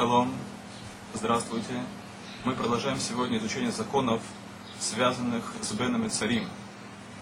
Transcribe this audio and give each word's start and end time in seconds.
Шалом, 0.00 0.32
здравствуйте. 1.12 1.74
Мы 2.46 2.54
продолжаем 2.54 2.98
сегодня 2.98 3.36
изучение 3.36 3.70
законов, 3.70 4.22
связанных 4.78 5.52
с 5.60 5.72
Беном 5.72 6.06
и 6.06 6.08
Царим. 6.08 6.48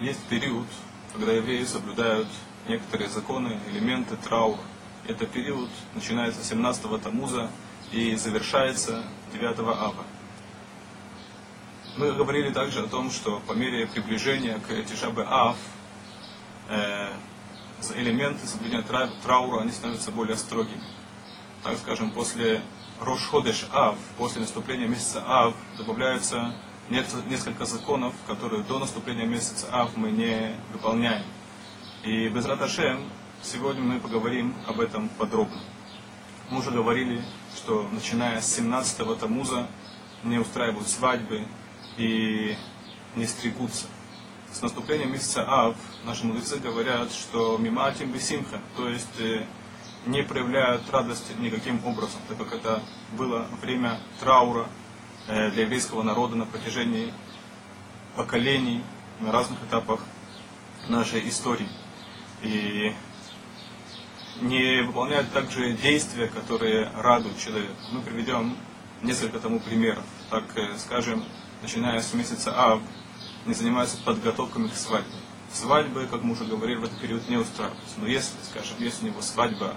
Есть 0.00 0.24
период, 0.24 0.66
когда 1.12 1.30
евреи 1.30 1.62
соблюдают 1.66 2.26
некоторые 2.66 3.08
законы, 3.10 3.60
элементы 3.70 4.16
траура. 4.16 4.58
Это 5.06 5.24
период 5.24 5.70
начинается 5.94 6.42
с 6.42 6.50
17-го 6.50 6.98
Тамуза 6.98 7.48
и 7.92 8.16
завершается 8.16 9.04
9 9.32 9.56
Ава. 9.60 10.04
Мы 11.96 12.10
говорили 12.10 12.50
также 12.50 12.80
о 12.80 12.88
том, 12.88 13.12
что 13.12 13.40
по 13.46 13.52
мере 13.52 13.86
приближения 13.86 14.58
к 14.58 14.82
Тишабе 14.82 15.24
Ав 15.28 15.56
э, 16.70 17.12
элементы 17.94 18.48
соблюдения 18.48 18.84
траура 19.22 19.60
они 19.60 19.70
становятся 19.70 20.10
более 20.10 20.36
строгими. 20.36 20.82
Так 21.64 21.78
скажем, 21.78 22.10
после 22.10 22.60
Рошходеш 23.00 23.66
Ав, 23.72 23.96
после 24.18 24.42
наступления 24.42 24.86
месяца 24.86 25.24
Ав, 25.26 25.54
добавляются 25.78 26.54
несколько 26.90 27.64
законов, 27.64 28.12
которые 28.26 28.62
до 28.64 28.78
наступления 28.78 29.24
месяца 29.24 29.66
Ав 29.72 29.96
мы 29.96 30.10
не 30.10 30.54
выполняем. 30.74 31.24
И 32.02 32.28
без 32.28 32.44
Раташем 32.44 33.02
сегодня 33.42 33.82
мы 33.82 33.98
поговорим 33.98 34.54
об 34.66 34.78
этом 34.78 35.08
подробно. 35.08 35.58
Мы 36.50 36.58
уже 36.58 36.70
говорили, 36.70 37.24
что 37.56 37.88
начиная 37.90 38.42
с 38.42 38.58
17-го 38.58 39.14
Тамуза 39.14 39.66
не 40.22 40.36
устраивают 40.36 40.86
свадьбы 40.86 41.46
и 41.96 42.58
не 43.16 43.24
стригутся. 43.24 43.86
С 44.52 44.60
наступлением 44.60 45.12
месяца 45.12 45.46
Ав 45.48 45.76
наши 46.04 46.26
мудрецы 46.26 46.58
говорят, 46.58 47.10
что 47.10 47.56
миматим 47.56 48.12
бесимха, 48.12 48.60
то 48.76 48.86
есть 48.86 49.18
э, 49.18 49.46
не 50.06 50.22
проявляют 50.22 50.82
радости 50.90 51.32
никаким 51.38 51.84
образом, 51.84 52.20
так 52.28 52.38
как 52.38 52.52
это 52.52 52.82
было 53.12 53.46
время 53.62 53.98
траура 54.20 54.66
э, 55.28 55.50
для 55.50 55.62
еврейского 55.62 56.02
народа 56.02 56.36
на 56.36 56.46
протяжении 56.46 57.12
поколений, 58.16 58.82
на 59.20 59.32
разных 59.32 59.62
этапах 59.62 60.00
нашей 60.88 61.26
истории. 61.28 61.68
И 62.42 62.94
не 64.40 64.82
выполняют 64.82 65.32
также 65.32 65.72
действия, 65.72 66.26
которые 66.26 66.90
радуют 66.96 67.38
человека. 67.38 67.72
Мы 67.92 68.00
приведем 68.02 68.56
несколько 69.02 69.38
тому 69.38 69.60
примеров. 69.60 70.04
Так, 70.30 70.44
э, 70.56 70.76
скажем, 70.78 71.24
начиная 71.62 72.00
с 72.00 72.12
месяца 72.12 72.52
Ав, 72.54 72.80
не 73.46 73.54
занимаются 73.54 73.96
подготовками 73.98 74.68
к 74.68 74.74
свадьбе. 74.74 75.12
Свадьбы, 75.52 76.06
как 76.10 76.22
мы 76.22 76.32
уже 76.32 76.44
говорили, 76.44 76.76
в 76.76 76.84
этот 76.84 76.98
период 76.98 77.28
не 77.28 77.36
устраиваются. 77.36 77.94
Но 77.98 78.06
если, 78.06 78.34
скажем, 78.42 78.76
если 78.80 79.04
у 79.04 79.08
него 79.10 79.22
свадьба 79.22 79.74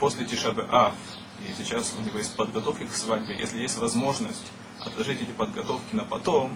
после 0.00 0.24
Тишабы 0.24 0.66
Ав, 0.70 0.94
и 1.40 1.52
сейчас 1.56 1.94
у 1.98 2.02
него 2.02 2.18
есть 2.18 2.36
подготовки 2.36 2.84
к 2.84 2.94
свадьбе, 2.94 3.36
если 3.38 3.60
есть 3.60 3.78
возможность 3.78 4.52
отложить 4.80 5.22
эти 5.22 5.30
подготовки 5.30 5.94
на 5.94 6.04
потом, 6.04 6.52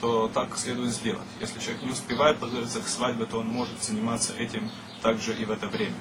то 0.00 0.28
так 0.28 0.56
следует 0.56 0.90
сделать. 0.90 1.26
Если 1.40 1.58
человек 1.60 1.82
не 1.82 1.90
успевает 1.90 2.38
подготовиться 2.38 2.80
к 2.80 2.88
свадьбе, 2.88 3.26
то 3.26 3.38
он 3.38 3.48
может 3.48 3.82
заниматься 3.82 4.32
этим 4.34 4.70
также 5.02 5.34
и 5.34 5.44
в 5.44 5.50
это 5.50 5.66
время. 5.66 5.96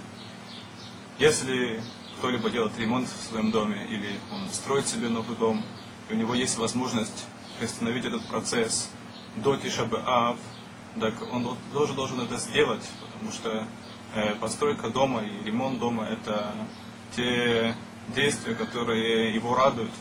Если 1.19 1.81
кто-либо 2.17 2.49
делает 2.49 2.77
ремонт 2.77 3.07
в 3.07 3.29
своем 3.29 3.51
доме 3.51 3.85
или 3.89 4.19
он 4.31 4.47
строит 4.51 4.87
себе 4.87 5.09
новый 5.09 5.35
дом, 5.37 5.63
и 6.09 6.13
у 6.13 6.15
него 6.15 6.35
есть 6.35 6.57
возможность 6.57 7.25
приостановить 7.57 8.05
этот 8.05 8.25
процесс 8.27 8.89
до 9.35 9.55
Тишабы 9.57 10.01
Ав, 10.05 10.37
так 10.99 11.13
он 11.31 11.57
тоже 11.73 11.93
должен 11.93 12.19
это 12.21 12.37
сделать, 12.37 12.83
потому 13.13 13.31
что 13.31 13.49
э, 13.49 13.65
постройка 14.39 14.89
дома 14.89 15.21
и 15.23 15.43
ремонт 15.45 15.79
дома– 15.79 16.05
это 16.11 16.53
те 17.15 17.75
действия, 18.15 18.55
которые 18.55 19.33
его 19.33 19.55
радуют. 19.55 19.91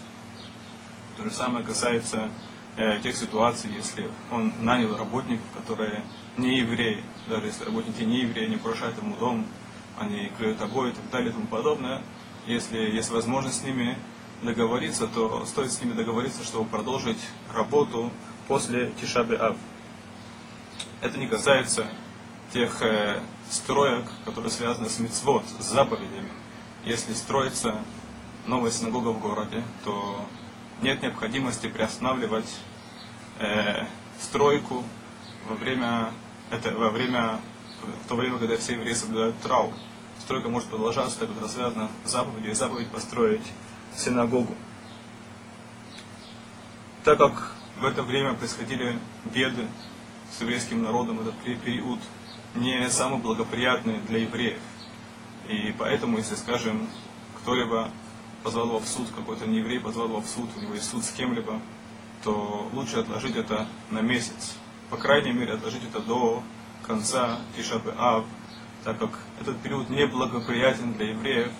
То 1.17 1.25
же 1.25 1.31
самое 1.31 1.65
касается 1.65 2.29
э, 2.77 3.01
тех 3.03 3.17
ситуаций, 3.17 3.71
если 3.75 4.09
он 4.31 4.53
нанял 4.61 4.97
работников, 4.97 5.47
которые 5.57 6.05
не 6.37 6.59
евреи, 6.59 7.03
даже 7.29 7.47
если 7.47 7.65
работники 7.65 8.03
не 8.03 8.21
евреи, 8.21 8.49
не 8.49 8.57
порушают 8.57 8.99
ему 8.99 9.17
дом, 9.17 9.47
они 9.99 10.31
клюют 10.37 10.61
обои 10.61 10.91
и 10.91 10.93
так 10.93 11.11
далее 11.11 11.31
и 11.31 11.33
тому 11.33 11.47
подобное. 11.47 12.03
Если 12.47 12.79
есть 12.79 13.11
возможность 13.11 13.61
с 13.61 13.65
ними 13.65 13.97
договориться, 14.43 15.07
то 15.07 15.45
стоит 15.47 15.73
с 15.73 15.81
ними 15.81 15.95
договориться, 15.95 16.45
чтобы 16.45 16.69
продолжить 16.69 17.19
работу 17.53 18.11
после 18.47 18.93
Тишабы 19.01 19.37
Ав. 19.37 19.57
Это 21.01 21.19
не 21.19 21.27
касается 21.27 21.87
тех 22.53 22.83
э, 22.83 23.21
строек, 23.51 24.05
которые 24.25 24.51
связаны 24.51 24.89
с 24.89 24.99
мицвод, 24.99 25.45
с 25.59 25.65
заповедями. 25.65 26.31
Если 26.85 27.15
строится 27.15 27.79
новая 28.47 28.71
синагога 28.71 29.09
в 29.09 29.21
городе, 29.21 29.63
то 29.85 30.25
нет 30.83 31.03
необходимости 31.03 31.69
приостанавливать 31.69 32.59
э, 33.39 33.87
стройку 34.21 34.85
во 35.49 35.57
время, 35.57 36.11
это, 36.51 36.73
во 36.73 36.91
время, 36.91 37.41
в 38.05 38.09
то 38.09 38.17
время, 38.17 38.39
когда 38.39 38.57
все 38.57 38.75
евреи 38.75 38.95
соблюдают 38.95 39.39
траур. 39.41 39.73
Стройка 40.21 40.49
может 40.49 40.69
продолжаться, 40.69 41.21
так 41.21 41.29
как 41.29 41.49
с 41.49 42.11
заповедью, 42.11 42.51
и 42.51 42.55
заповедь 42.55 42.89
построить 42.89 43.47
синагогу. 43.97 44.55
Так 47.05 47.19
как 47.19 47.53
в 47.79 47.85
это 47.85 48.03
время 48.03 48.35
происходили 48.35 48.99
беды 49.25 49.67
с 50.37 50.41
еврейским 50.41 50.83
народом, 50.83 51.21
этот 51.21 51.35
период 51.63 52.01
не 52.57 52.89
самый 52.91 53.21
благоприятный 53.21 54.01
для 54.09 54.21
евреев. 54.21 54.61
И 55.49 55.75
поэтому, 55.79 56.19
если, 56.19 56.35
скажем, 56.35 56.89
кто-либо 57.41 57.91
позвал 58.43 58.69
его 58.69 58.79
в 58.81 58.89
суд, 58.89 59.09
какой-то 59.15 59.47
нееврей 59.47 59.81
позвал 59.81 60.09
его 60.09 60.21
в 60.21 60.27
суд, 60.27 60.49
у 60.57 60.61
него 60.61 60.75
есть 60.75 60.91
суд 60.91 61.05
с 61.05 61.11
кем-либо, 61.11 61.61
то 62.23 62.69
лучше 62.73 62.99
отложить 62.99 63.37
это 63.37 63.67
на 63.91 64.01
месяц. 64.01 64.57
По 64.91 64.97
крайней 64.97 65.33
мере, 65.33 65.55
отложить 65.55 65.85
это 65.85 66.01
до 66.01 66.43
конца 66.87 67.39
Тишабы 67.57 67.95
Ав, 67.99 68.25
так 68.85 68.99
как 68.99 69.19
этот 69.41 69.61
период 69.61 69.91
неблагоприятен 69.91 70.95
для 70.95 71.11
евреев, 71.11 71.53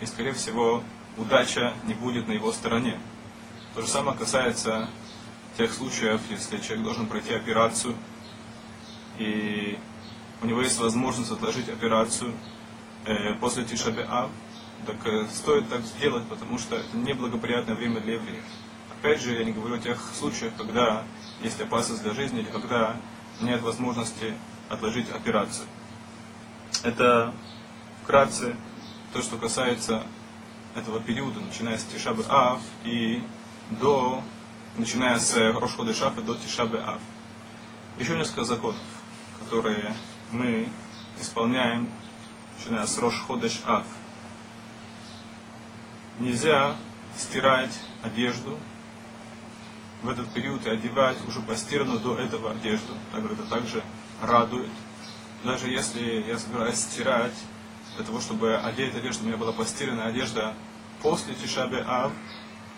и, 0.00 0.06
скорее 0.06 0.32
всего, 0.32 0.82
удача 1.16 1.74
не 1.84 1.94
будет 1.94 2.26
на 2.26 2.32
его 2.32 2.52
стороне. 2.52 2.98
То 3.74 3.82
же 3.82 3.88
самое 3.88 4.16
касается 4.16 4.88
тех 5.56 5.72
случаев, 5.72 6.20
если 6.30 6.58
человек 6.58 6.84
должен 6.84 7.06
пройти 7.06 7.34
операцию, 7.34 7.94
и 9.18 9.78
у 10.42 10.46
него 10.46 10.62
есть 10.62 10.78
возможность 10.78 11.30
отложить 11.30 11.68
операцию 11.68 12.32
э, 13.04 13.34
после 13.34 13.64
Тишабе 13.64 14.06
Ав, 14.08 14.30
так 14.86 14.96
э, 15.06 15.26
стоит 15.28 15.68
так 15.68 15.82
сделать, 15.82 16.26
потому 16.28 16.58
что 16.58 16.76
это 16.76 16.96
неблагоприятное 16.96 17.74
время 17.74 18.00
для 18.00 18.14
евреев. 18.14 18.44
Опять 18.98 19.20
же, 19.20 19.34
я 19.34 19.44
не 19.44 19.52
говорю 19.52 19.76
о 19.76 19.78
тех 19.78 20.00
случаях, 20.18 20.52
когда 20.56 21.04
есть 21.42 21.60
опасность 21.60 22.02
для 22.02 22.12
жизни 22.12 22.40
или 22.40 22.50
когда 22.50 22.96
нет 23.40 23.62
возможности 23.62 24.34
отложить 24.68 25.10
операцию. 25.10 25.66
Это 26.82 27.34
вкратце 28.02 28.56
то, 29.12 29.22
что 29.22 29.36
касается 29.36 30.02
этого 30.74 31.00
периода, 31.00 31.40
начиная 31.40 31.76
с 31.78 31.84
Тишабы 31.84 32.24
Ав 32.28 32.60
и 32.84 33.22
до, 33.70 34.22
начиная 34.76 35.18
с 35.18 35.36
Рошходы 35.52 35.94
Шафа 35.94 36.22
до 36.22 36.36
Тишабы 36.36 36.78
Ав. 36.78 37.00
Еще 37.98 38.16
несколько 38.16 38.44
законов, 38.44 38.80
которые 39.40 39.94
мы 40.32 40.68
исполняем, 41.20 41.88
начиная 42.58 42.86
с 42.86 42.98
Рошходыш 42.98 43.60
Ав. 43.66 43.84
Нельзя 46.18 46.76
стирать 47.16 47.78
одежду 48.02 48.58
в 50.02 50.08
этот 50.08 50.32
период 50.32 50.66
и 50.66 50.70
одевать 50.70 51.16
уже 51.26 51.40
постиранную 51.40 52.00
до 52.00 52.16
этого 52.16 52.52
одежду. 52.52 52.94
Так 53.12 53.24
это 53.24 53.42
также 53.44 53.82
радует. 54.22 54.70
Даже 55.44 55.68
если 55.68 56.24
я 56.26 56.38
собираюсь 56.38 56.78
стирать, 56.78 57.34
для 57.96 58.04
того, 58.04 58.20
чтобы 58.20 58.56
одеть 58.56 58.94
одежду, 58.94 59.24
у 59.24 59.26
меня 59.26 59.36
была 59.36 59.52
постиранная 59.52 60.06
одежда 60.06 60.54
после 61.02 61.34
Тишабе 61.34 61.84
Ав, 61.86 62.12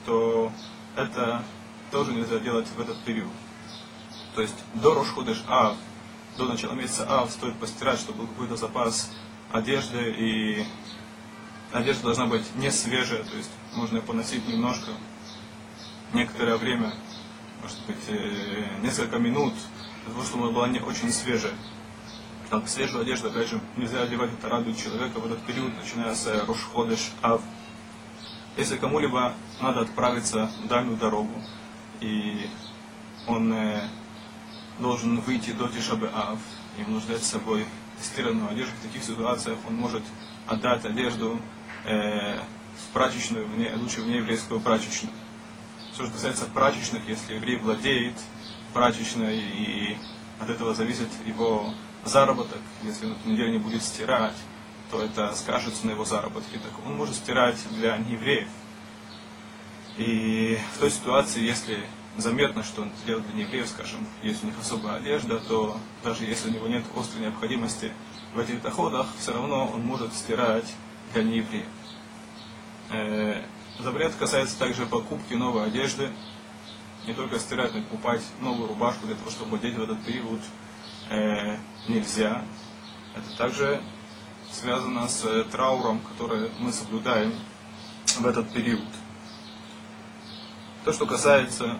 то 0.06 0.50
это 0.97 1.44
тоже 1.91 2.12
нельзя 2.12 2.38
делать 2.38 2.67
в 2.69 2.81
этот 2.81 2.99
период. 3.05 3.31
То 4.35 4.43
есть 4.43 4.56
до 4.75 4.94
Рошходыш 4.94 5.43
Ав, 5.49 5.77
до 6.37 6.46
начала 6.46 6.73
месяца 6.73 7.06
Ав 7.08 7.31
стоит 7.31 7.58
постирать, 7.58 7.99
чтобы 7.99 8.20
был 8.20 8.26
какой-то 8.29 8.56
запас 8.56 9.11
одежды, 9.50 10.14
и 10.17 10.64
одежда 11.73 12.05
должна 12.05 12.26
быть 12.26 12.44
не 12.56 12.70
свежая, 12.70 13.23
то 13.23 13.37
есть 13.37 13.50
можно 13.75 13.96
ее 13.96 14.02
поносить 14.02 14.46
немножко, 14.49 14.93
некоторое 16.12 16.56
время, 16.56 16.94
может 17.62 17.79
быть, 17.87 18.08
э, 18.08 18.81
несколько 18.82 19.19
минут, 19.19 19.55
для 20.05 20.12
того, 20.12 20.25
чтобы 20.25 20.44
она 20.44 20.52
была 20.52 20.69
не 20.69 20.81
очень 20.81 21.12
свежая. 21.12 21.55
Так, 22.50 22.69
свежую 22.69 23.02
одежду, 23.02 23.29
опять 23.29 23.49
же, 23.49 23.61
нельзя 23.76 24.02
одевать, 24.02 24.32
это 24.32 24.49
радует 24.49 24.76
человека 24.76 25.19
в 25.20 25.26
этот 25.26 25.40
период, 25.46 25.73
начиная 25.76 26.14
с 26.14 26.26
Рошходыш 26.46 27.12
Ав. 27.23 27.40
Если 28.56 28.76
кому-либо 28.76 29.32
надо 29.61 29.81
отправиться 29.81 30.50
в 30.62 30.69
дальнюю 30.69 30.99
дорогу, 30.99 31.32
и 32.00 32.50
он 33.26 33.52
э, 33.55 33.88
должен 34.79 35.21
выйти 35.21 35.51
до 35.53 35.69
Тишабы 35.69 36.11
Ав, 36.15 36.39
ему 36.79 36.95
нужно 36.95 37.19
с 37.19 37.25
собой 37.25 37.67
стиранную 38.01 38.51
одежду, 38.51 38.73
в 38.81 38.87
таких 38.87 39.05
ситуациях 39.05 39.59
он 39.69 39.77
может 39.77 40.03
отдать 40.47 40.85
одежду 40.85 41.41
э, 41.85 42.37
в 42.37 42.93
прачечную, 42.93 43.47
в 43.47 43.59
не- 43.59 43.73
лучше 43.75 44.01
в 44.01 44.07
нееврейскую 44.07 44.61
прачечную. 44.61 45.15
Что 45.95 46.07
же 46.07 46.13
касается 46.13 46.47
прачечных, 46.47 47.07
если 47.09 47.35
еврей 47.35 47.57
владеет 47.57 48.15
прачечной 48.73 49.39
и 49.39 49.97
от 50.41 50.49
этого 50.51 50.75
зависит 50.75 51.09
его 51.27 51.73
заработок, 52.05 52.59
если 52.83 53.07
он 53.07 53.13
эту 53.13 53.29
неделю 53.29 53.53
не 53.53 53.59
будет 53.59 53.83
стирать, 53.83 54.35
то 54.91 55.03
это 55.03 55.35
скажется 55.35 55.87
на 55.87 55.93
его 55.93 56.05
заработке. 56.05 56.59
Так 56.59 56.73
он 56.87 56.97
может 56.97 57.15
стирать 57.15 57.57
для 57.71 57.97
неевреев. 57.99 58.49
И 59.99 60.59
в 60.75 60.79
той 60.79 60.91
ситуации, 60.91 61.43
если 61.45 61.85
заметно, 62.17 62.62
что 62.62 62.82
он 62.82 62.91
делает 63.06 63.26
для 63.29 63.37
неевреев, 63.44 63.69
скажем, 63.69 64.06
есть 64.23 64.43
у 64.43 64.47
них 64.47 64.55
особая 64.61 64.97
одежда, 64.97 65.38
то 65.38 65.79
даже 66.05 66.25
если 66.25 66.50
у 66.50 66.53
него 66.53 66.67
нет 66.69 66.85
острой 66.97 67.23
необходимости 67.23 67.93
в 68.35 68.38
этих 68.38 68.62
доходах, 68.62 69.06
все 69.19 69.32
равно 69.32 69.70
он 69.73 69.82
может 69.82 70.12
стирать 70.14 70.73
для 71.12 71.23
неевреев. 71.23 71.67
Э, 72.91 73.43
Запрет 73.79 74.14
касается 74.14 74.59
также 74.59 74.87
покупки 74.87 75.35
новой 75.35 75.67
одежды. 75.67 76.11
Не 77.06 77.14
только 77.14 77.38
стирать, 77.38 77.73
но 77.73 77.81
и 77.81 77.82
покупать 77.82 78.23
новую 78.41 78.69
рубашку 78.69 79.06
для 79.06 79.17
того, 79.17 79.31
чтобы 79.31 79.56
одеть 79.56 79.75
в 79.75 79.82
этот 79.82 80.05
период 80.05 80.41
э, 81.11 81.56
нельзя. 81.88 82.44
Это 83.17 83.37
также 83.37 83.82
связано 84.53 85.08
с 85.08 85.25
э, 85.25 85.44
трауром, 85.50 86.00
который 86.00 86.50
мы 86.61 86.70
соблюдаем 86.70 87.35
в 88.19 88.26
этот 88.26 88.53
период. 88.53 88.87
То, 90.85 90.93
что 90.93 91.06
касается 91.06 91.79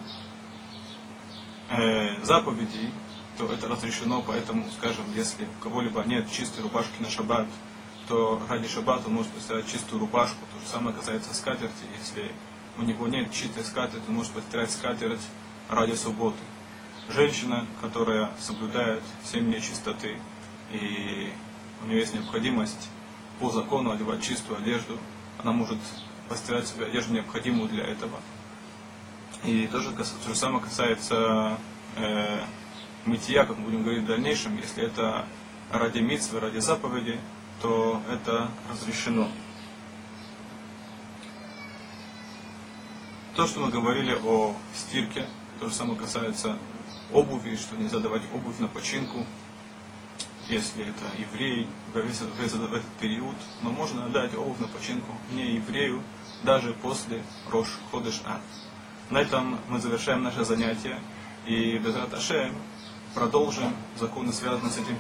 э, 1.73 2.25
заповедей, 2.25 2.93
то 3.39 3.51
это 3.51 3.69
разрешено, 3.69 4.23
поэтому, 4.27 4.65
скажем, 4.79 5.05
если 5.15 5.45
у 5.45 5.63
кого-либо 5.63 6.03
нет 6.05 6.31
чистой 6.31 6.63
рубашки 6.63 7.01
на 7.01 7.11
шаббат, 7.11 7.47
то 8.09 8.41
ради 8.49 8.69
шаббата 8.69 9.07
он 9.07 9.15
может 9.15 9.33
постирать 9.33 9.67
чистую 9.71 10.01
рубашку. 10.01 10.39
То 10.53 10.61
же 10.61 10.67
самое 10.71 10.95
касается 10.95 11.35
скатерти. 11.35 11.85
Если 11.99 12.31
у 12.79 12.83
него 12.83 13.07
нет 13.07 13.33
чистой 13.33 13.65
скатерти, 13.65 14.03
он 14.09 14.17
может 14.17 14.33
постирать 14.33 14.71
скатерть 14.71 15.23
ради 15.69 15.95
субботы. 15.95 16.39
Женщина, 17.09 17.67
которая 17.81 18.31
соблюдает 18.39 19.03
семь 19.25 19.47
дней 19.47 19.61
чистоты, 19.61 20.19
и 20.71 21.33
у 21.83 21.87
нее 21.87 22.01
есть 22.01 22.15
необходимость 22.15 22.89
по 23.41 23.51
закону 23.51 23.91
одевать 23.91 24.23
чистую 24.23 24.59
одежду, 24.59 24.99
она 25.39 25.53
может 25.53 25.79
постирать 26.29 26.67
себе 26.67 26.87
одежду, 26.87 27.15
необходимую 27.15 27.69
для 27.69 27.85
этого. 27.85 28.21
И 29.45 29.67
тоже 29.67 29.91
то 29.93 30.29
же 30.29 30.37
самое 30.37 30.63
касается 30.63 31.59
э, 31.97 32.41
мытья, 33.05 33.45
как 33.45 33.59
мы 33.59 33.65
будем 33.65 33.83
говорить 33.83 34.05
в 34.05 34.07
дальнейшем, 34.07 34.57
если 34.57 34.85
это 34.85 35.27
ради 35.73 35.99
митцвы, 35.99 36.39
ради 36.39 36.59
заповеди, 36.59 37.19
то 37.61 38.01
это 38.09 38.49
разрешено. 38.71 39.29
То, 43.35 43.47
что 43.49 43.61
мы 43.61 43.71
говорили 43.71 44.17
о 44.25 44.55
стирке, 44.75 45.27
то 45.59 45.69
же 45.69 45.75
самое 45.75 45.99
касается 45.99 46.57
обуви, 47.13 47.57
что 47.57 47.77
нельзя 47.77 47.99
давать 47.99 48.23
обувь 48.33 48.59
на 48.59 48.69
починку, 48.69 49.27
если 50.49 50.85
это 50.85 51.05
еврей, 51.19 51.67
в 51.93 51.97
этот 51.97 52.85
период, 53.01 53.37
но 53.63 53.71
можно 53.71 54.09
дать 54.09 54.35
обувь 54.35 54.59
на 54.61 54.69
починку 54.69 55.13
не 55.33 55.55
еврею, 55.55 56.03
даже 56.45 56.75
после 56.75 57.23
Рош 57.51 57.69
Ходыш 57.91 58.21
Ад. 58.25 58.41
На 59.13 59.19
этом 59.19 59.59
мы 59.69 59.79
завершаем 59.79 60.23
наше 60.23 60.43
занятие. 60.43 60.99
И 61.45 61.77
без 61.77 61.95
Ашем 61.95 62.55
продолжим 63.15 63.75
законы, 64.01 64.33
связанные 64.33 64.73
с 64.73 64.79
этим 64.79 64.97